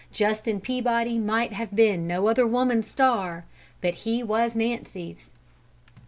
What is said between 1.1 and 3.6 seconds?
might have been no other woman's star,